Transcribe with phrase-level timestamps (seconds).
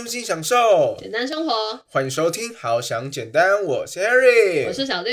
[0.00, 1.52] 用心享受，简单生活。
[1.86, 5.10] 欢迎收听《好想简单》，我是 Harry，我是小绿。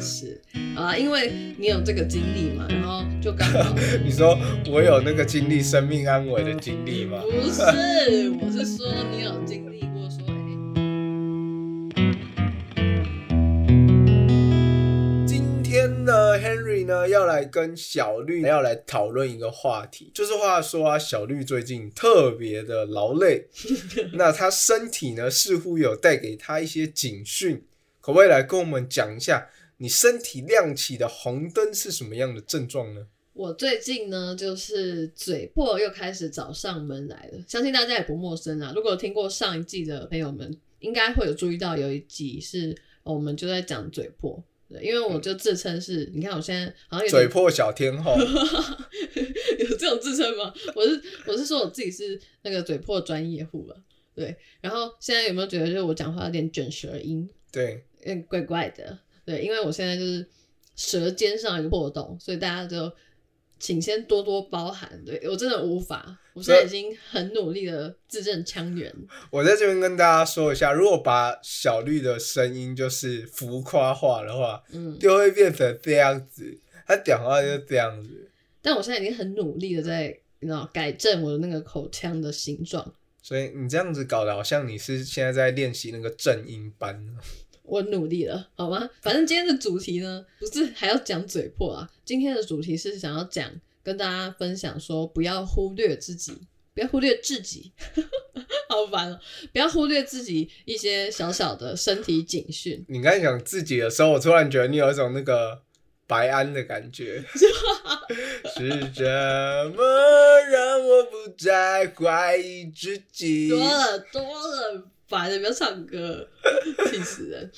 [0.00, 0.40] 是
[0.74, 3.74] 啊，因为你有这个经历嘛，然后就刚好。
[4.02, 4.38] 你说
[4.70, 7.18] 我有那个经历生命安危的经历吗？
[7.30, 9.61] 不是，我是说你有经
[17.02, 23.48] 呢要来跟小绿要来讨论一个话题，就是话说啊，小绿最近特别的劳累，
[24.14, 27.64] 那他身体呢似乎有带给他一些警讯，
[28.00, 29.48] 可不可以来跟我们讲一下，
[29.78, 33.06] 你身体亮起的红灯是什么样的症状呢？
[33.34, 38.72] 我最近呢，就是嘴破又开始找上门来了，相信大家也不陌生啊。
[38.76, 48.16] 如果有听过上一季的朋友们，应该会有注意到有一集是我们就在讲嘴破，对，因为我就自称是，你看我现在好像有嘴破小天后，
[49.58, 50.52] 有这种自称吗？
[50.74, 53.76] 我是我是说我自己是那个嘴破专业户了，
[54.14, 54.34] 对。
[54.60, 58.98] 然后现在有没有觉得就是我讲话有点卷舌音，对，有点怪怪的？
[59.24, 60.26] 对，因为我现在就是
[60.74, 62.90] 舌尖上有破洞，所以大家就
[63.62, 65.00] 请先多多包涵。
[65.06, 68.92] 对我真的无法，我现在已经很努力的字正腔圆。
[69.30, 78.28] 我在这边跟大家说一下，如果把小绿的声音就是浮夸化的话，嗯，就会变成这样子，他讲话就这样子。
[78.60, 82.92] 但我现在已经很努力的在，你知道改正我的那个口腔的形状。
[83.22, 87.06] 所以你这样子搞得好像你是现在在练习那个正音班。
[87.62, 88.88] 我努力了，好吗？
[89.00, 91.90] 反正今天的主题呢，不是还要讲嘴破啊。
[92.04, 93.50] 今天的主题是想要讲，
[93.82, 96.36] 跟大家分享说，不要忽略自己，
[96.74, 97.72] 不要忽略自己，
[98.68, 99.18] 好烦哦！
[99.52, 102.84] 不要忽略自己一些小小的身体警讯。
[102.88, 105.62] 你刚才讲自己的时候，我突然觉得你有一种那个
[106.06, 107.48] 白安的感觉， 是
[108.92, 113.48] 什么让我不再怀疑自己？
[113.48, 116.26] 多了多了，烦的，不要唱歌，
[116.90, 117.50] 气死人！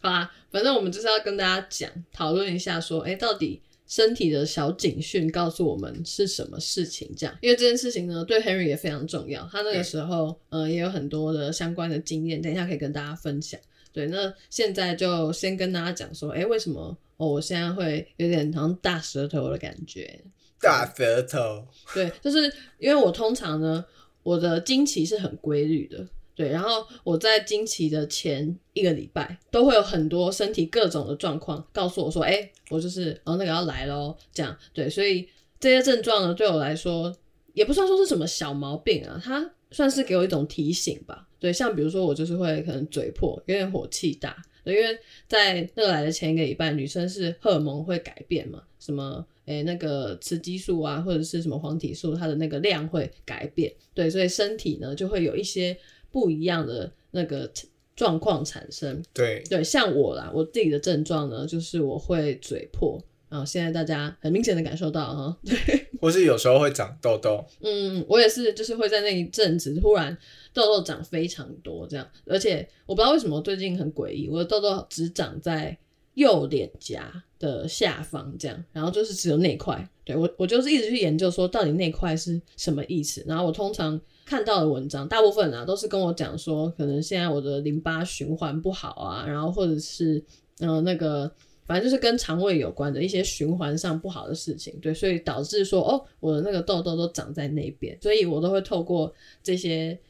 [0.00, 7.12] 好啦，反正我们就是要跟大家讲，讨论一下说，哎，到底身体的小警讯告诉我们是什么事情？
[7.14, 9.46] 这样，因为这件事情呢，对 Henry 也非常重要。
[9.52, 13.60] 他那个时候，呃，也有很多的相关的经验，等一下可以跟大家分享。
[13.92, 20.24] 对，那现在就先跟大家讲说，哎，为什么哦，我现在会有点好像大舌头的感觉？
[20.58, 23.84] 大舌头，对，就是因为我通常呢，
[24.22, 26.08] 我的经期是很规律的。
[26.34, 35.28] 对，然后我在经期的前一个礼拜都会有很多身体各种的状况告诉我说，哎，我就是哦那个要来喽，这样对，所以
[35.60, 37.14] 这些症状呢对我来说
[37.52, 41.28] 也不算说是什么小毛病啊，它算是给我一种提醒吧。
[41.38, 55.76] 对，像比如说我就是会可能嘴破，有点火气大，因为在那个来的前一个礼拜，女生是荷尔蒙会改变嘛，什么诶那个雌激素啊或者是什么黄体素，它的那个量会改变，对，所以身体呢就会有一些。
[56.12, 57.50] 不一样的那个
[57.96, 59.42] 状况产生，对。
[59.50, 70.16] 对，像我啦，我自己的症状呢，就是我会嘴破，然后现在大家很明显的感受到哈，对， 或是有时候会长痘痘，嗯，我也是，就是会在那一阵子突然
[70.52, 75.76] 痘痘长非常多这样，而且我不知道为什么最近很诡异，我的痘痘只长在
[76.14, 84.00] 右脸颊的下方这样，然后就是只有那块，对我我就是一直去研究说到底那块是什么意思，然后我通常。
[84.32, 90.24] 看到的文章，大部分啊都是跟我讲说，可能现在我的淋巴循环不好啊，然后或者是
[90.60, 91.30] 嗯那个，
[91.66, 99.12] 反正就是跟肠胃有关的一些循环上不好的事情，对，所以导致说哦，我的那个痘痘都长在那边，所以我都会透过
[99.42, 100.00] 这些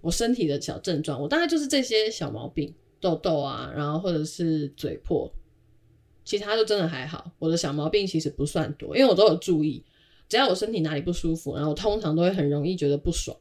[0.00, 5.28] 我身体的小症状，我大概就是这些小毛病，痘痘啊，然后或者是嘴破，
[6.24, 9.84] 其他就真的还好，我的小毛病其实不算多，因为我都有注意，
[10.28, 13.36] 只要我身体哪里不舒服，然后我通常都会很容易觉得不爽。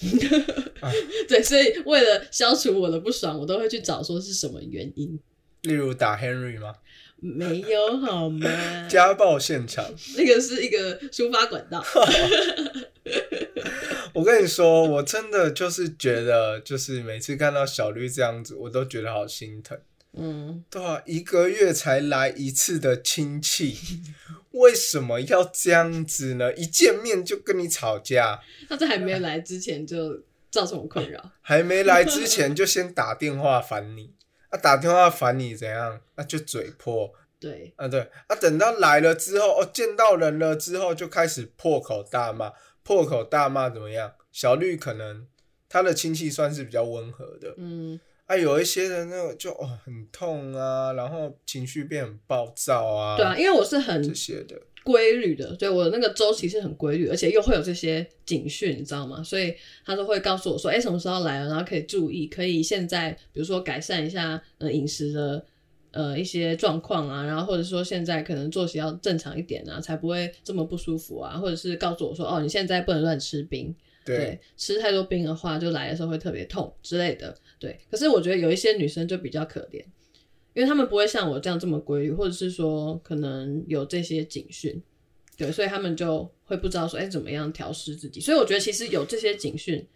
[1.28, 5.18] 对，所以为了消除我的不爽，我都会去找说是什么原因。
[5.62, 6.74] 例如打 Henry 吗？
[7.22, 8.48] 没有好吗？
[8.88, 9.84] 家暴现场，
[10.16, 11.84] 那个是一个抒发管道。
[14.14, 19.78] 我跟你说，我真的就是觉得，就是每次看到小绿这样子，我都觉得好心疼。
[20.12, 23.78] 嗯，对啊，一个月才来一次的亲戚，
[24.50, 26.52] 为什么要这样子呢？
[26.54, 34.12] 一见面就跟你吵架，他在还没来之前就造成我困扰，还没来之前就先打电话烦你，
[34.48, 36.00] 啊，打电话烦你怎样？
[36.16, 42.52] 那就嘴破，对，啊对，啊等到来了之后，哦见到人了之后就开始破口大骂，
[42.82, 44.14] 破口大骂怎么样？
[44.32, 45.28] 小绿可能
[45.68, 48.00] 他的亲戚算是比较温和的，嗯。
[48.30, 59.20] 啊，有一些人那个就哦很痛啊，然后情绪变很暴躁啊，对啊，因为我是很这些的，规律的，对我的那个周期是很规律，而且又会有这些警讯，你知道吗？
[59.20, 59.52] 所以
[59.84, 65.44] 他都会告诉我说，哎、什么时候来了，然后可以注意，可以现在比如说改善一下呃饮食的
[65.90, 73.74] 呃一些状况啊，然后或者说现在可能作息要正常一点啊，才不会这么不舒服啊，或者是告诉我说，哦，你现在不能乱吃冰，
[74.16, 77.36] 对，吃太多冰的话，就来的时候会特别痛之类的。
[77.58, 79.84] 对，可是我觉得有一些女生就比较可怜，
[80.54, 84.82] 因为她们不会像我这样这么规律，或者是说可能有这些警讯，
[85.36, 88.20] 对，所以她们就会不知道说，哎，怎么样调试自己。
[88.20, 89.86] 所以我觉得其实有这些警讯，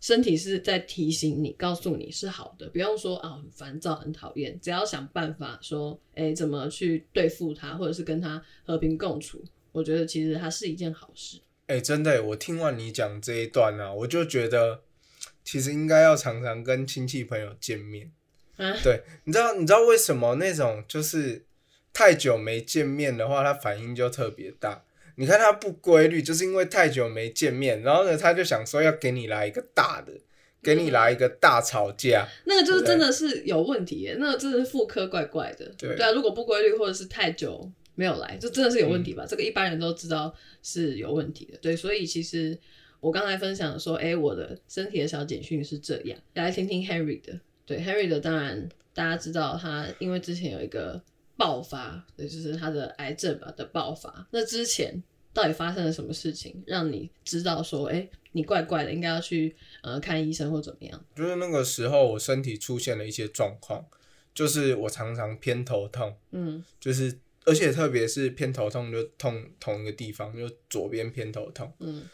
[0.00, 9.42] 身体是在提醒你，告诉你是好的，不用说啊很烦躁、很讨厌，只要想办法说，哎，怎么去对付它，或者是跟它和平共处。
[9.72, 11.38] 我觉得其实它是一件好事。
[11.68, 14.82] 哎、真的，我听完你讲这一段啊，我就觉得
[15.44, 18.10] 其实应该要常常跟亲戚朋友见面。
[18.56, 21.44] 啊对，你知道你知道为什么那种就是
[21.92, 24.82] 太久没见面的话，他反应就特别大。
[25.16, 30.12] 你看他不规律，就是因为太久没见面，然后呢，他就想说要给你来一个大的，
[30.62, 32.26] 给你来一个大吵架。
[32.46, 35.72] 那个就是真的是有问题耶，那个真的是妇科怪怪的。
[35.76, 39.24] 对啊，如果不规律或者是太久没有来，这真的是有问题吧？
[39.24, 41.58] 嗯这个一般人都知道是有问题的。
[41.58, 42.56] 对，所以其实
[43.00, 47.40] 我刚才分享说，哎、我的身体的小简讯是这样，来听听 Henry 的。
[47.66, 51.02] 对 Henry 的，当然大家知道他因为之前有一个
[51.36, 54.28] 爆发，对，就是他的癌症吧的爆发。
[54.30, 55.02] 那之前
[55.34, 61.04] 到底发生了什么事情，让你知道说，哎、你怪怪的，应该要去呃看医生或怎么样？
[61.16, 63.84] 就是那个时候我身体出现了一些状况，
[64.32, 67.18] 就是我常常偏头痛，嗯就是
[67.48, 71.72] 而且特别是偏头痛就痛同一个地方，就左边偏头痛。
[71.80, 72.04] 嗯。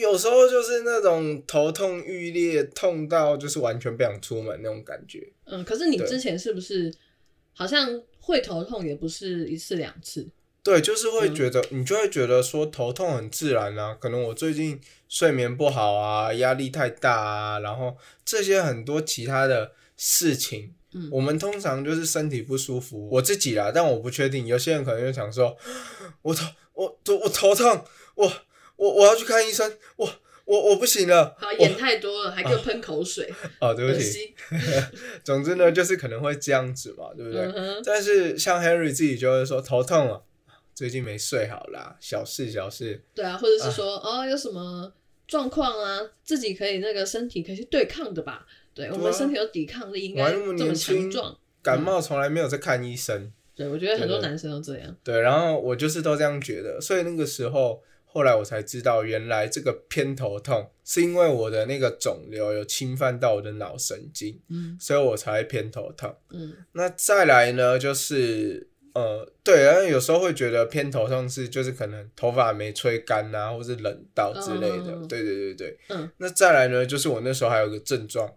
[0.00, 5.32] 有时候就是那种头痛欲裂，痛到就是完全不想出门那种感觉。
[5.44, 6.94] 嗯，可是你之前是不是
[7.52, 10.30] 好像会头痛，也不是一次两次？
[10.62, 25.56] 对，就是会嗯觉得、你就会觉得说头痛很自然啊，可能我最近睡眠不好啊，压力太大啊，然后这些很多其他的事情，嗯我们通常就是身体不舒服，我自己啦，但我不确定，有些人可能就想说，
[26.22, 27.84] 我头我我我头痛，
[28.14, 28.32] 我
[28.76, 30.12] 我我要去看医生，我
[30.44, 34.34] 我我不行了，好，演太多了，还给我喷口水，哦，对不起，心。
[35.24, 37.40] 总之呢，就是可能会这样子嘛，对不对？
[37.54, 40.24] 嗯，但是像 Henry 自己就会说头痛了，
[40.74, 43.02] 最近没睡好啦，小事小事。
[43.14, 44.92] 对啊，或者是说哦，有什么
[45.28, 48.46] 状况啊，自己可以那个身体可以去对抗的吧？
[48.74, 51.36] 对我们身体有抵抗力，应该这么强壮。
[51.62, 54.96] 感冒从来没有在看医生，对，我觉得很多男生都这样。
[55.04, 66.12] 对，然后我就是都这样觉得，所以那个时候，后来我才知道，原来这个偏头痛是因为我的那个肿瘤有侵犯到我的脑神经，嗯所以我才会偏头痛。
[66.30, 74.92] 嗯那再来呢，就是呃，对，然后有时候会觉得偏头痛是就是可能头发没吹干啊，或是冷到之类的。
[74.92, 75.78] 嗯对对对对。
[75.90, 76.10] 嗯。
[76.16, 78.30] 那再来呢，就是我那时候还有个症状，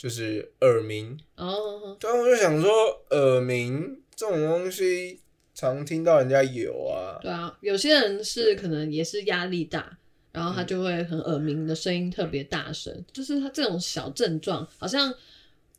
[0.00, 1.20] 就是耳鸣。
[1.36, 2.70] 哦，对啊，我就想说，
[3.10, 5.20] 耳鸣这种东西，
[5.54, 7.18] 常听到人家有啊。
[7.20, 9.98] 对啊，有些人是可能也是压力大，
[10.32, 15.14] 然后他就会很耳鸣的声音特别大声，就是他这种小症状好像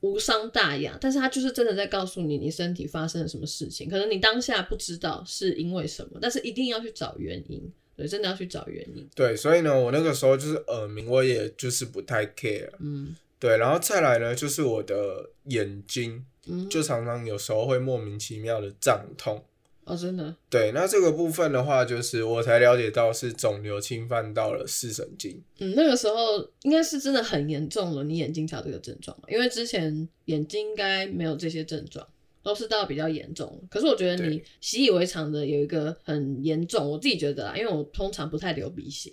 [0.01, 12.69] 无伤大雅，但是他就是真的在告诉你你身体发生了什么事情，可能你当下不知道是因为什么，但是一定要去找原因，对，真的要去找原因，对，所以呢，我那个时候就是耳鸣，我也就是不太 care。
[12.79, 19.43] 嗯对，然后再来呢，就是我的眼睛，嗯，就常常有时候会莫名其妙的胀痛。
[19.83, 25.41] 哦，真的，对，那这个部分的话，就是我才了解到是肿瘤侵犯到了视神经。
[25.59, 32.07] 嗯，那个时候应该是真的很严重了，你眼睛才有这个症状嘛，因为之前眼睛应该没有这些症状。
[32.43, 39.11] 都是到比较严重，可是我觉得你对习以为常的有一个很严重，我自己觉得啦，因为我通常不太流鼻血，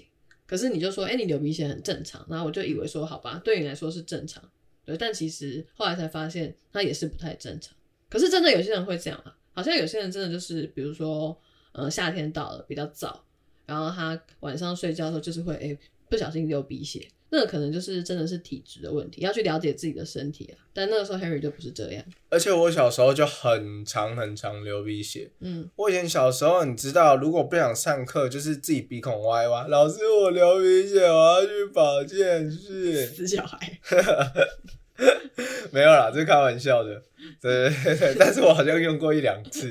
[0.49, 4.43] 可是你就说，哎、你流鼻血很正常，然后我就以为说，好吧，对你来说是正常，
[4.85, 7.77] 对，但其实后来才发现它也是不太正常。
[8.09, 11.39] 可是真的有些人会这样啊，好像有些人真的就是，比如说，
[11.73, 13.23] 呃，夏天到了比较早，
[13.67, 15.79] 然后他晚上睡觉的时候就是会，哎、
[16.09, 20.57] 不小心流鼻血，那可能就是真的是体质的问题，要去了解自己的身体啊。
[20.73, 25.31] 但那个时候 Harry 就不是这样，而且我小时候就很长很长流鼻血。
[25.41, 33.07] 嗯，我以前小时候，你知道，如果不想上课，就是自己鼻孔歪歪，老师我流鼻血，我要去保健室。
[33.13, 33.79] 死小孩，
[35.71, 37.03] 没有啦，这是开玩笑的。
[37.41, 39.69] 对对对对， 但是我好像用过一两次。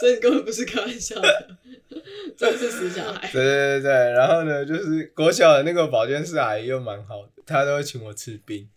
[0.00, 1.56] 所以你根本不是开玩笑的，
[2.36, 3.28] 真的是死小孩。
[3.32, 8.68] 对对对对，然后呢，就是国小的那个保健室阿姨又蛮好的，她都会请我吃冰。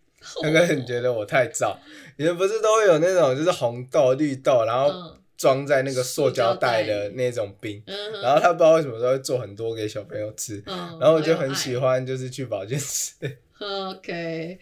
[0.43, 1.75] 那个你觉得我太燥。
[2.17, 11.79] 以前不是都会有那种就是红豆、绿豆，然后嗯装在那个塑胶袋的那种冰，嗯，然后他不知道为什么都会做很多给小朋友吃，嗯，然后我就很喜欢。
[11.89, 13.13] 欢就是去保健室。
[13.57, 14.59] OK，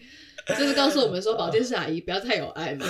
[0.56, 2.86] 就是告诉我们说，保健室阿姨不要太有爱嘛，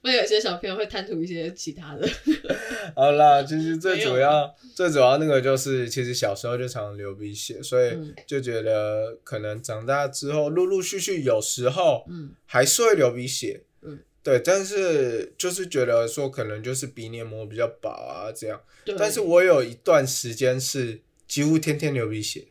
[0.00, 2.08] 不然有些小朋友会贪图一些其他的。
[2.94, 18.94] 好啦，其实最主要最主要那个就是，其实小时候就常流鼻血，所以嗯就觉得可能长大之后陆陆续续有时候嗯还是会流鼻血，嗯，对，但是就是觉得说可能就是鼻黏膜比较薄啊这样，对。
[18.96, 22.46] 但是我有一段时间是几乎天天流鼻血，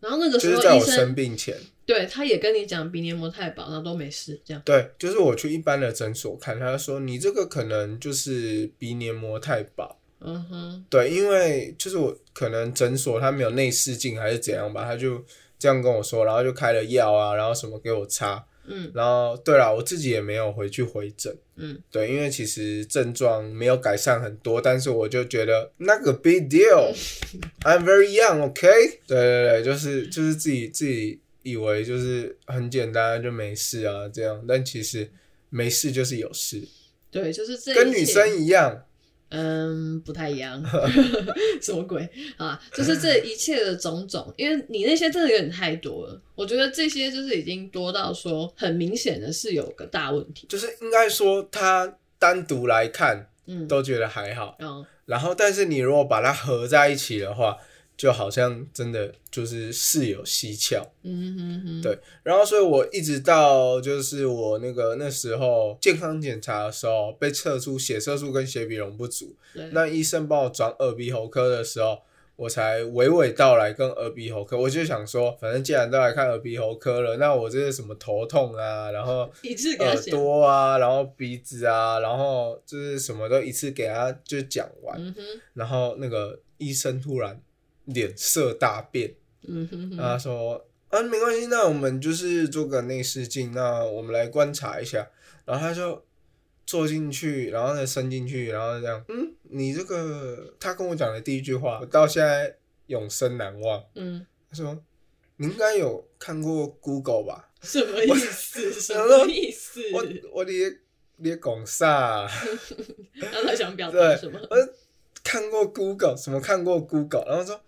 [0.00, 1.56] 然后那个时候就是在我生生病前，
[1.92, 4.62] 对他也跟你讲鼻黏膜太薄，然后都没事这样。
[4.64, 9.98] 对，就是我去一般的诊所看，他说你这个可能就是鼻黏膜太薄。
[10.24, 15.24] 嗯哼，对，因为就是我可能诊所他没有内视镜还是怎样吧，他就
[15.58, 28.68] 这样跟我说，然后就开了药啊，然后什么给我擦，嗯然后对了，我自己也没有回去回诊，嗯，对，因为其实症状没有改善很多，但是我就觉得那个 big deal，I'm very young，OK，、
[29.08, 35.10] 对对对，就是就是自己自己以为就是很简单就没事啊这样，但其实
[35.50, 36.62] 没事就是有事，
[37.10, 38.84] 对，就是这跟女生一样，
[39.30, 40.62] 嗯，不太一样，
[41.60, 42.60] 什么鬼啊？
[42.74, 46.22] 就是这一切的种种，因为你那些真的有点太多了。
[46.34, 50.46] 我觉得这些就是已经多到说，很明显的是有个大问题。
[50.48, 53.28] 就是应该说他单独来看。
[53.44, 54.56] 嗯，都觉得还好。
[54.60, 57.58] 嗯，然后，但是你如果把它合在一起的话，
[57.96, 60.84] 就好像真的就是事有蹊跷。
[61.02, 71.98] 嗯哼哼，对然后，所以我一直到就是我那个那时候健康检查的时候，被测出血色素跟血比容不足，对，那医生帮我转耳鼻喉科的时候。
[72.34, 79.30] 我才娓娓道来跟耳鼻喉科，我就想说，反正既然都来看耳鼻喉科了，那我这些什么头痛啊，然后
[79.78, 80.02] 耳。
[80.10, 84.98] 朵啊，然后鼻子啊，然后就是什么都一次给他就讲完。
[84.98, 85.22] 嗯哼，
[85.52, 87.38] 然后那个医生突然
[87.84, 95.08] 脸色大变，嗯哼哼，他说：“啊，没关系，那我们就是做个内视镜，那我们来观察一下。”
[95.44, 96.04] 然后他就
[96.64, 103.84] 坐进去，然后再伸进去，然后这样，嗯，你这个他跟我讲的第一句话，我到现在永生难忘。
[103.96, 104.78] 嗯，他说
[105.36, 108.72] ：“你应该有看过 Google 吧什么意思？
[108.72, 109.80] 什么意思？
[109.92, 110.52] 我我你
[111.16, 112.28] 你讲啥？
[113.14, 114.38] 然后 他想表达对什么？
[114.50, 114.56] 我
[115.24, 117.60] 看过 Google，什么看过 Google，然后说，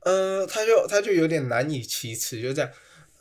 [0.00, 2.70] 嗯、他就他就有点难以启齿，就这样，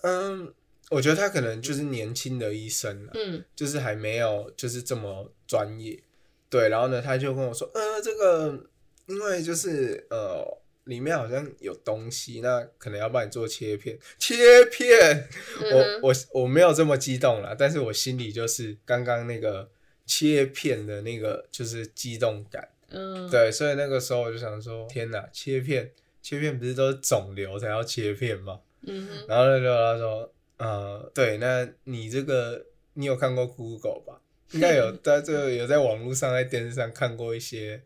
[0.01, 0.53] 嗯，
[0.89, 6.01] 我觉得他可能就是年轻的医生了，嗯就是还没有就是这么专业，
[6.49, 8.67] 对，然后呢，他就跟我说，呃，这个
[9.07, 15.27] 因为就是呃里面好像有东西，那可能要帮你做切片，切片，
[15.61, 15.99] 嗯！
[16.01, 19.69] 我我我没有这么激动了，但是我心里就是刚刚那个
[20.07, 22.69] 切片的那个就是激动感。
[22.91, 25.91] 嗯，对，所以那个时候我就想说，天哪，切片，
[26.21, 28.59] 切片不是都是肿瘤才要切片吗？
[28.81, 34.21] 嗯哼，然后那就他说，呃，对，那你这个你有看过 Google 吧？
[34.51, 37.83] 应该有 在这个有在网络上，在电视上看过一些，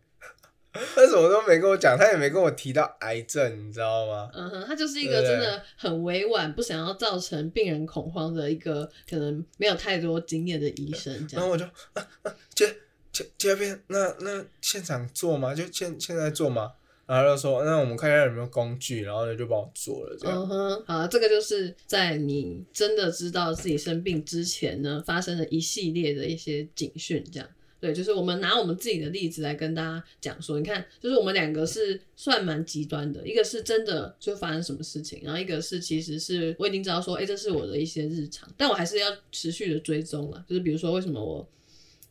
[0.72, 4.30] 他什么都没跟我讲，他也没跟我提到癌症，你知道吗？
[4.34, 11.42] 嗯哼，他就是一个真的很委婉，不想要造成病人恐慌的一个可能没有太多经验的医生，这样。
[11.42, 12.76] 然后我就啊啊切
[13.12, 15.54] 切切片，那那现场做吗？
[15.54, 16.74] 就现现在做吗？
[17.14, 20.36] 然后他就说，那我们看一下有没有工具，然后呢就帮我做了这样。
[20.36, 27.48] 嗯哼，好，这个就是在你真的知道自己生病之前呢，发生了一系列的一些警讯，这样。
[27.80, 40.44] 对，就是我们拿我们自己的例子来跟大家讲说，你看，就是我们两个是算蛮极端的，一个是真的就发生什么事情，然后一个是其实是我已经知道说，哎、这是我的一些日常，但我还是要持续的追踪了。
[40.48, 41.48] 就是比如说，为什么我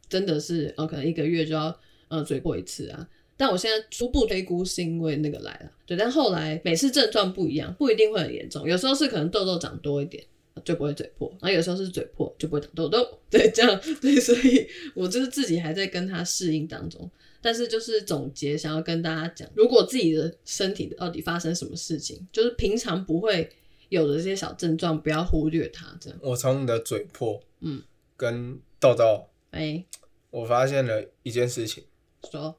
[0.09, 1.77] 真的是呃，可能一个月就要
[2.09, 3.09] 呃追过一次啊？
[3.43, 10.23] 但我现在初步推估是因为那个来了，对，但后来每次症状不一样，不一定会很严重，有时候是可能痘痘长多一点。
[10.67, 17.11] 就不会嘴破，然后有时候是嘴破就不会长痘痘，对，这样 对，所以我就是自己还在跟他适应当中。
[17.41, 23.51] 但是就是总结，想要跟大家讲，如果自己的身体到底发生什么事情，就是平常不会
[23.89, 25.87] 有的这些小症状，不要忽略它。
[25.99, 27.83] 这样，我从你的嘴破，嗯，
[28.19, 29.83] 跟痘痘，哎，
[30.31, 31.83] 我发现了一件事情，
[32.31, 32.55] 说，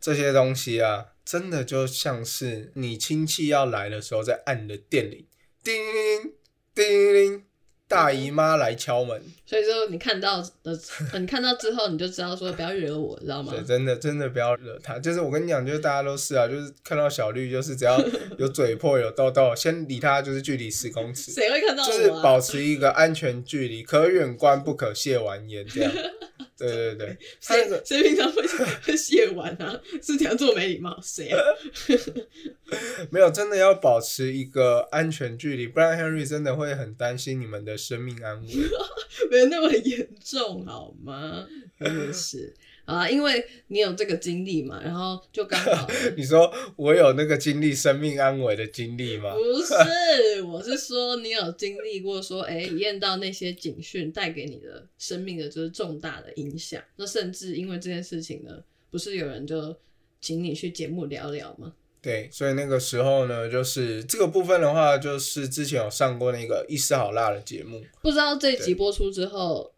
[0.00, 5.26] 这些东西啊，真的就像是你亲戚要来的时候在按你的电铃，
[5.62, 6.32] 叮铃铃，
[6.74, 7.44] 叮铃，
[7.88, 9.20] 大姨妈来敲门。
[9.46, 10.78] 所以说你看到的，
[11.12, 13.64] 呃你看到之后你就知道说不要惹我，知道吗对，？
[13.64, 14.98] 真的真的不要惹他。
[14.98, 17.98] 就是我跟你讲，就是大家都是啊，就是看到小绿，就是只要
[18.38, 22.08] 有嘴破有痘痘，先离他就是距离十公尺，谁会看到就是？
[22.22, 25.90] 保持一个安全距离，可远观不可亵玩焉，这样。
[26.58, 28.42] 对 对对，谁个谁平常会
[28.82, 29.80] 会卸完啊？
[30.02, 30.98] 是这样做没礼貌？
[31.00, 31.38] 谁啊？
[33.10, 38.48] 没有真的要保持一个安全距离，不然 Henry 真的会很担心你们的生命安危。
[39.30, 41.46] 没有那么严重好吗？
[41.80, 42.52] 真的是
[42.84, 49.34] 啊，因为你有这个经历嘛，然后就刚好 你说我有那个经历生命安危的经历吗？
[49.34, 59.76] 不是，我是说你有经历过说，哎、验到那些警讯带给你的生命的就是重大的影响，那甚至因为这件事情呢，不是有人就
[60.20, 61.74] 请你去节目聊聊吗？
[62.00, 69.72] 对，所以那个时候呢，就是这个部分的话，就是之前有上过那个《一丝好辣》的节目，不知道这一集播出之后，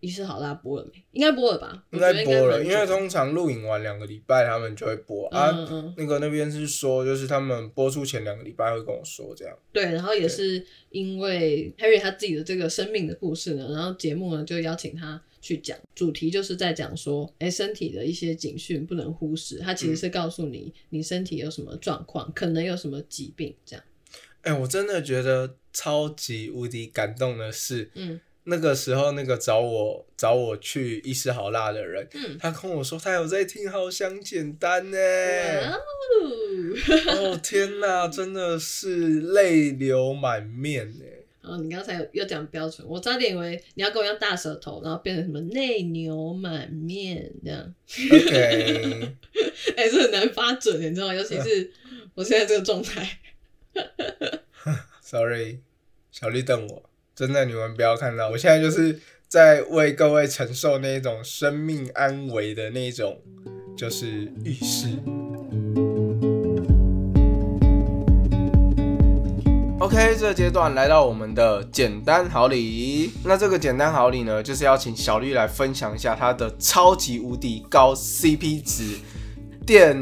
[0.00, 1.04] 一丝好辣播了没？
[1.12, 1.84] 应该播了吧？
[1.90, 5.50] 应该播了，因为通常录影完两个礼拜他们就会播、啊。
[5.50, 9.56] 嗯嗯，那个那边是说，就是他们播出前两个礼拜会跟我说这样。
[9.72, 23.84] 对，然后也是因为 Harry 他自己的这个生命的故事呢，然后节目呢就邀请他去讲，主题就是在讲说，哎，身体的一些警讯不能忽视，它其实是告诉你你身体有什么状况，可能有什么疾病这样。
[24.42, 34.96] 哎、我真的觉得超级无敌感动的是，嗯那个时候那个找我找我去医师好辣的人，嗯，他跟我说他有在听，好想简单呢。
[35.68, 35.76] 哦，
[37.08, 41.04] 哦天哪，真的是泪流满面呢。
[41.48, 47.74] 然后你刚才有又讲标准，我差点以为你要跟我一样大舌头，然后变成什么内牛满面这样。
[48.12, 49.16] OK，
[49.76, 51.14] 哎、这很难发准，你知道吗？
[51.14, 51.72] 尤其是
[52.14, 53.18] 我现在这个状态。
[55.00, 55.60] Sorry，
[56.10, 63.22] 小绿瞪我，真的你们不要看到，我现在就是在为各位承受那种生命安危的那种，
[63.74, 64.88] 就是浴室。
[69.88, 73.10] OK，这个阶段来到我们的简单好礼。
[73.24, 78.98] 那这个简单好礼呢，就是要请小绿来分享一下她的超级无敌高 CP 值
[79.66, 79.96] 电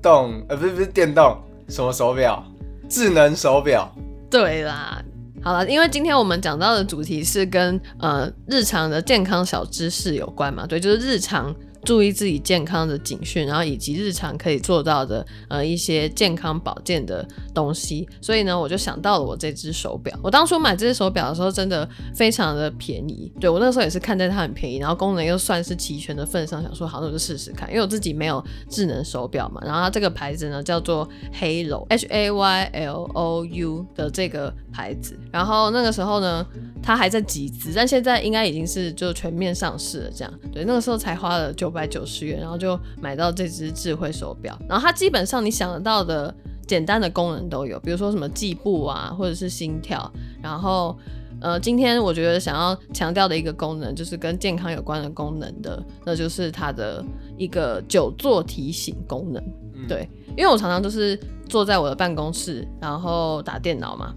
[0.00, 1.36] 动，呃，不是不是电动，
[1.68, 2.44] 什么手表？
[2.88, 3.92] 智能手表。
[4.30, 5.02] 对啦，
[5.42, 11.52] 好了，因为今天我们讲到的主题是跟呃日常的健康小知识有关嘛，对，就是日常
[11.84, 18.08] 注意自己健康的警讯，然后以及日常可以做到的呃一些健康保健的东西。
[18.20, 20.18] 所以呢，我就想到了我这只手表。
[20.22, 23.32] 我当初买这只手表的时候，真的非常的便宜。
[23.40, 27.68] 对我那时候也是看在它很便宜，然后功能又算是齐全的份上，想说好，那我就试试看。
[27.70, 35.18] 因为我自己没有智能手表嘛，然后它这个牌子呢叫做 Halo H A Y L O U 的这个牌子。
[35.32, 36.44] 然后那个时候呢，
[36.82, 40.10] 它还在集资，但现在应该已经是就全面上市了。
[40.14, 44.58] 这样，对，那个时候才花了九百九十元，然后就买到这只智慧手表。
[44.68, 46.34] 然后它基本上你想得到的
[46.66, 50.10] 简单的功能都有，比如说什么计步啊，或者是心跳。
[50.42, 50.96] 然后，
[51.40, 57.04] 呃，今天我觉得想要强调的一个功能，就是跟健康有关的功能的，那就是它的
[57.36, 59.42] 一个久坐提醒功能。
[59.74, 64.14] 嗯对，因为我常常都是坐在我的办公室，然后打电脑嘛。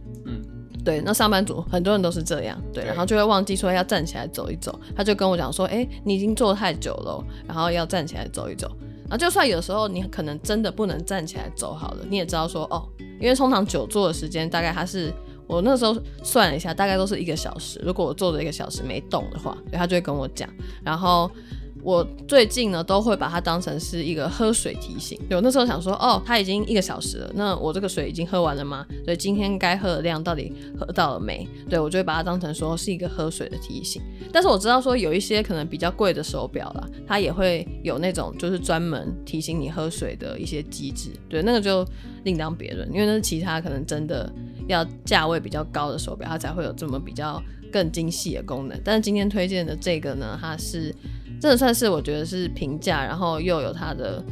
[0.82, 4.80] 嗯，对，那上班族很多人都是这样，对，然后就会忘记说要站起来走一走。
[4.96, 8.68] 他就跟我讲说，哎、你已经坐太久了哦，然后要站起来走一走。
[9.04, 12.88] 然后就算有时候你可能真的不能站起来走好了，你也知道说，哦，
[13.20, 15.14] 因为通常久坐的时间大概它是。
[15.48, 17.78] 我那时候算了一下，大概都是一个小时。
[17.84, 20.48] 如果我坐着一个小时没动的话，对他就会跟我讲。
[20.82, 21.30] 然后
[21.84, 25.20] 我最近呢都会把它当成是一个喝水提醒。
[25.30, 28.86] 有那时候想说，哦，它已经一个小时了，那我这个水已经喝完了吗？
[29.04, 31.48] 所以今天该喝的量到底喝到了没？
[31.70, 34.02] 对我就会把它当成说是一个喝水的提醒。
[34.32, 41.10] 但是我知道说有一些可能比较贵的手表啦，它也会有那种就是专门提醒你喝水的一些机制。
[41.28, 41.86] 对，那个就
[42.24, 44.32] 另当别论，因为那是其他可能真的
[44.68, 47.42] 要价位比较高的手表，它才会有这么比较
[47.72, 48.80] 更精细的功能。
[48.84, 50.94] 但是今天推荐的这个呢，它是
[51.42, 54.24] 真的算是我觉得是平价，然后又有它的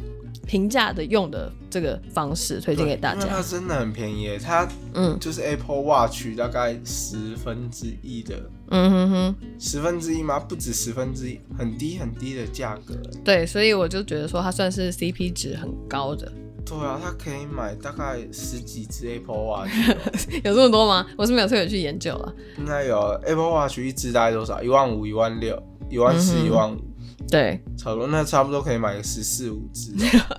[0.46, 3.42] 平价的用的这个方式推荐给大家它。
[3.42, 10.38] 真的很便宜，它嗯就是 Apple Watch 大概十分之一的，嗯哼哼，十分之一吗？
[10.38, 12.94] 不止十分之一，很低很低的价格。
[13.24, 16.30] 对，所以我就觉得说它算是 CP 值很高的。
[16.64, 19.72] 对啊，它可以买大概十几只 Apple Watch，
[20.44, 21.04] 有这么多吗？
[21.18, 22.32] 我是没有特别去研究了。
[22.58, 24.62] 应该有 Apple Watch 一只大概多少？
[24.62, 26.78] 一万五、一万六、一万四、一万五，
[27.30, 29.92] 对，差不多，那差不多可以买个十四五只。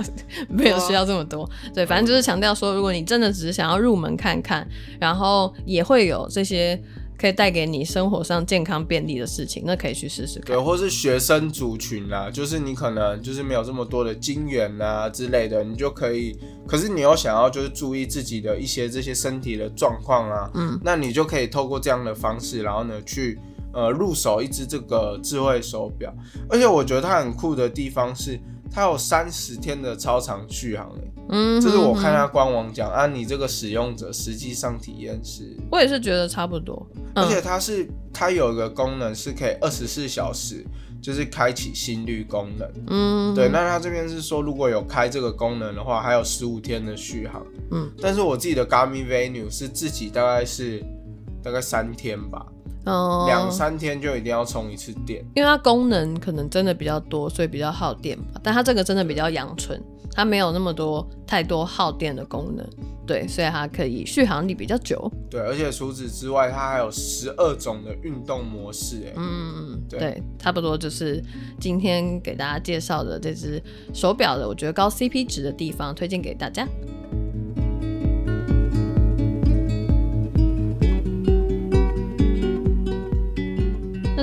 [0.50, 1.50] 没有需要这么多。
[1.74, 4.68] 对，反正就是强调说，如果你真的只是想要入门看看，
[5.00, 6.82] 然后也会有这些
[7.18, 10.48] 可以带给你生活上健康便利的事情，那可以去试试看。
[10.48, 16.36] 对，或是学生族群啊，就是你可能就是没有这么多的金源啊之类的，你就可以，
[16.68, 23.40] 可是你又想要就是注意自己的一些这些身体的状况啊，嗯，那你就可以透过这样的方式，然后呢去
[23.74, 26.14] 呃入手一只这个智慧手表，
[26.50, 28.40] 而且我觉得它很酷的地方是。
[28.74, 40.66] 它有三十天的超长续航诶，嗯，这是我看它官网讲啊，你这个使用者实际上体验是，我也是觉得差不多，而且它是它有一个功能是可以二十四小时
[41.02, 50.82] 就是开启心率功能，嗯，对，那它这边是说如果有开这个功能的话，还有十五天的续航，嗯，但是我自己的 Garmin Venue 是自己大概是
[51.44, 52.46] 大概三天吧。
[52.86, 58.39] 哦，两三天就一定要充一次电，因为它功能可能真的比较多，所以比较耗电吧。
[58.44, 62.67] 但它这个真的比较阳春，它没有那么多太多耗电的功能，
[63.06, 65.12] 对，所以它可以续航力比较久。
[65.30, 71.24] 对，而且除此之外，它还有十二种的运动模式，哎，嗯，对，差不多就是
[71.60, 73.62] 今天给大家介绍的这只
[73.94, 76.67] 手表的，我觉得高 CP 值的地方，推荐给大家。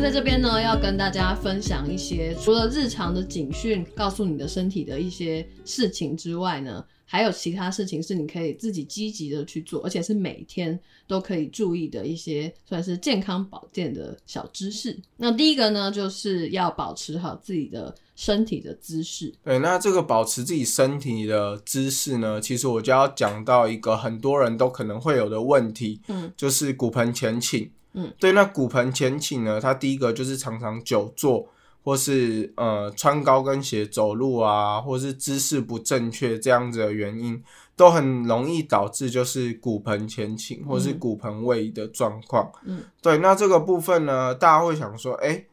[0.09, 14.99] 在这边呢，要跟大家分享一些除了日常的警讯，告诉你的身体的一些事情之外呢，还有其他事情是你可以自己积极的去做，而且是每天都可以注意的一些算是健康保健的小知识。
[15.18, 19.31] 那第一个呢，就是要保持好自己的身体的姿势。
[19.44, 27.71] 对，那这个保持自己身体的姿势呢，其实我就要讲到一个很多人都可能会有的问题，嗯，就是骨盆前倾。
[27.99, 29.61] 嗯，对，那骨盆前倾呢？
[29.61, 31.49] 它第一个就是常常久坐，
[31.83, 37.43] 或是呃穿高跟鞋走路啊，或是姿势不正确这样子的原因，
[37.75, 42.49] 都很容易导致就是骨盆前倾或是骨盆位移的状况。
[42.65, 45.45] 嗯，对，那这个部分呢，大家会想说，哎，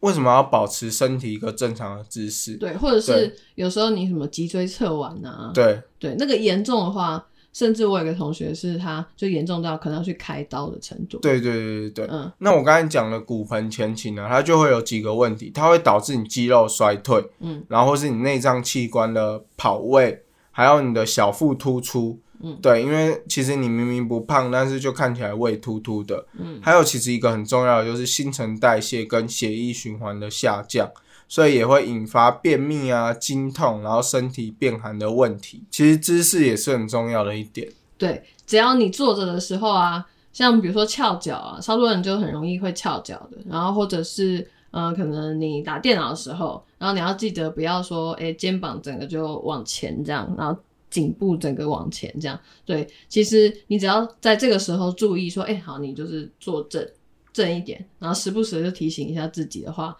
[0.00, 2.56] 为什么要保持身体一个正常的姿势？
[2.56, 5.50] 对，或者是有时候你什么脊椎侧弯啊？
[5.54, 7.26] 对，对，那个严重的话。
[7.56, 11.16] 甚至我有个同学是，他就严重到可能要去开刀的程度。
[11.20, 12.06] 对对对对对。
[12.10, 30.90] 嗯，那我刚才讲了骨盆前倾呢，它就会有几个问题，它会导致你肌肉衰退，嗯，然后是你内脏器官的跑位，还有你的小腹突出，嗯，对，因为其实你明明不胖，但是就看起来胃突突的，嗯，还有其实一个很重要的就是新陈代谢跟血液循环的下降。
[31.28, 35.62] 所以也会引发便秘啊、经痛，然后身体变寒的问题。
[35.70, 37.68] 其实姿势也是很重要的一点。
[37.98, 43.38] 对，只要你坐着的时候啊，像比如说翘脚啊，超多人就很容易会翘脚的。
[43.48, 50.56] 然后或者是呃，可能你打电脑的时候，然后你要记得不要说，哎，肩膀整个就往前这样，然后
[50.90, 52.38] 颈部整个往前这样。
[52.64, 56.86] 对，其实你只要在这个时候注意说，哎，好，你就是坐正
[57.32, 59.96] 正一点，然后时不时就提醒一下自己的话。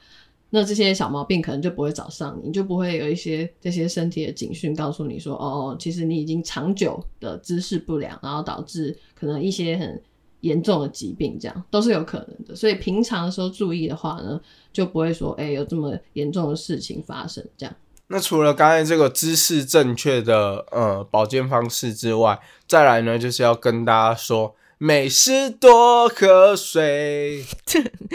[0.57, 10.03] 那这些小毛病可能就不会找上你，就不会有一些这些身体的警讯告诉你说，哦，其实你已经长久的姿势不良，然后导致可能一些很
[10.40, 12.57] 严重的疾病，这样都是有可能的。
[12.57, 14.40] 所以平常的时候注意的话呢，
[14.73, 17.47] 就不会说，哎，有这么严重的事情发生。
[17.59, 17.77] 这样。
[18.07, 24.55] 那除了刚才这个姿势正确的呃保健方式之外，再来呢，就是要跟大家说。
[24.79, 27.43] 没事，多喝水。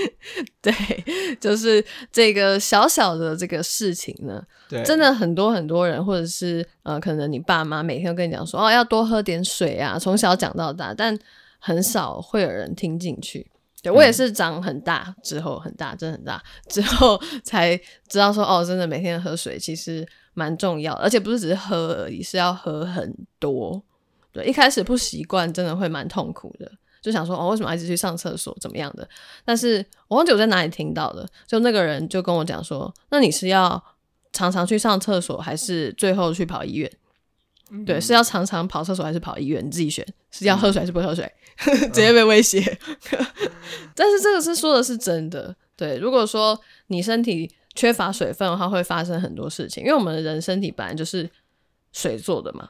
[0.61, 0.71] 对，
[1.39, 11.17] 就是这个小小的这个事情呢，对，真的很多很多人，或者是呃，可能你爸妈每天都跟你讲说，哦，要多喝点水啊，从小讲到大，但
[11.57, 13.49] 很少会有人听进去。
[13.81, 17.75] 对我也是长很大之后，很大，真的很大之后才
[18.07, 23.81] 知道说，哦，真的每天喝水其实蛮重要，而且不是只是喝而已，是要喝很多。
[24.31, 29.07] 对，一开始不习惯，真的会蛮痛苦的，就想说哦，为什么一直去上厕所，怎么样的？
[29.43, 33.83] 但是我忘记我在哪里听到的，就那个人就跟我讲说，那你是要
[34.31, 36.91] 常常去上厕所，还是最后去跑医院？
[37.85, 39.65] 对，是要常常跑厕所还是跑医院？
[39.65, 41.31] 你自己选，是要喝水还是不喝水？
[41.61, 42.59] 直接被威胁。
[43.95, 51.29] 但是这个是说的是真的，对，如果说你身体缺乏水分的话，会发生很多事情，因为我们的人身体本来就是
[51.93, 52.69] 水做的嘛。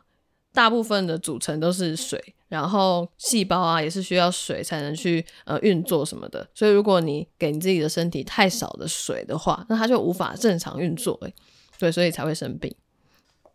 [0.53, 6.47] 大部分的组成都是水，然后细胞啊也是需要水才能去呃运作什么的。
[6.53, 11.33] 所以如果你给你自己的身体太少的水的话，那它就无法正常运作，诶，
[11.79, 12.75] 对，所以才会生病。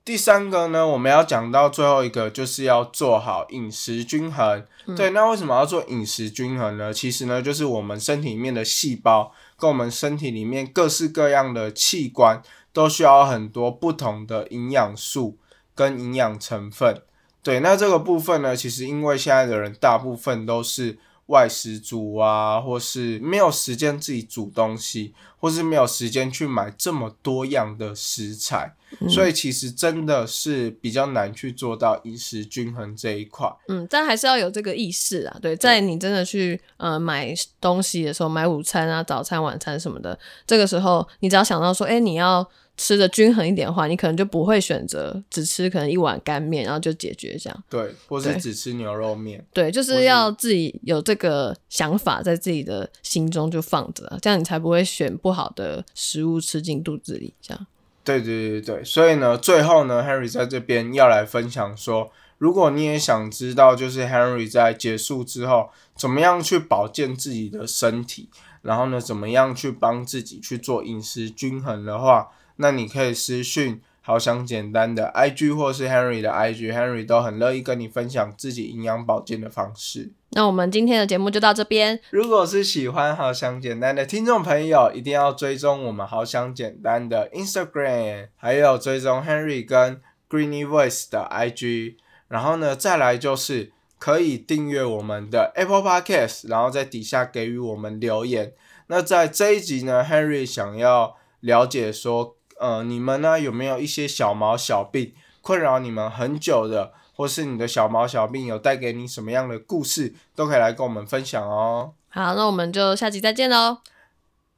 [0.05, 4.65] 第三个呢，我们要讲到最后一个，就是要做好饮食均衡。
[4.97, 6.95] 对，那为什么要做饮食均衡呢？
[6.95, 12.41] 其实呢，就是我们身体里面的细胞跟我们身体里面各式各样的器官
[12.73, 15.39] 都需要很多不同的营养素。
[15.77, 17.03] 跟营养成分，
[17.43, 28.75] 对，那这个部分呢，其实因为现在的人大部分都是外食族啊，或是没有时间自己煮东西，或是没有时间去买这么多样的食材，
[29.09, 33.47] 所以其实真的是比较难去做到饮食均衡这一块。
[33.69, 35.37] 嗯，但还是要有这个意识啊。
[35.43, 42.49] 对，在你真的去呃买东西的时候，买午餐啊、早餐、晚餐什么的，这个时候你只要想到说，哎，你要。
[42.77, 47.65] 吃的均衡一点的话，你可能就不会选择只吃可能一碗干面，然后就解决这样。
[47.71, 49.43] 对，或是只吃牛肉面。
[49.53, 57.33] 对，就是要自己有这个想法在自己的心中就放着，这样你才不会选不好的食物吃进肚子里。
[57.41, 57.67] 这样。
[58.05, 68.29] 对对对对，所以呢，最后呢，Henry 在这边要来分享说，如果你也想知道，就是 Henry 在结束之后怎么样去保健自己的身体，
[68.61, 72.29] 然后呢，怎么样去帮自己去做饮食均衡的话。
[72.57, 80.13] 那你可以私讯，好想简单的 IG 或是 Henry 的 IG，Henry 都很乐意跟你分享自己营养保健的方式。
[80.31, 81.99] 那我们今天的节目就到这边。
[82.11, 91.97] 如果是喜欢好想简单的听众朋友，一定要追踪我们好想简单的 Instagram，还有追踪 Henry 跟 Greeny Voice 的 IG。
[92.29, 98.53] 然后呢，再来就是可以订阅我们的 Apple Podcast，然后在底下给予我们留言。
[98.89, 102.36] 那在这一集呢，Henry 想要了解说。
[102.59, 111.93] 呃，你们呢有没有一些小毛小病困扰你们很久的，或是你的小毛小病有带给你什么样的故事，都可以来跟我们分享哦。
[112.09, 113.79] 好，那我们就下期再见喽，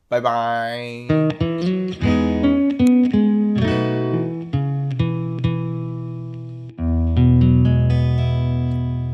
[0.09, 0.79] 拜拜。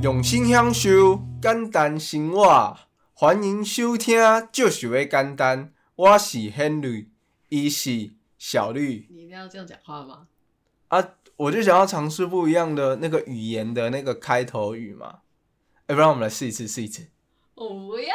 [0.02, 2.76] 用心享受简单生活，
[3.14, 4.18] 欢迎收听，
[4.52, 5.72] 就是要简单。
[5.96, 7.06] 我是 Henry，
[7.48, 8.13] 伊是。
[8.46, 10.28] 小绿，你一定要这样讲话吗？
[10.88, 11.02] 啊，
[11.36, 15.20] 我就想要尝试不一样的那个语言的那个开头语嘛。
[15.86, 17.08] 要不然我们来试一次，试一次。
[17.54, 18.14] 我不要。